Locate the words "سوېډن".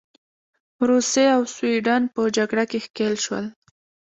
1.55-2.03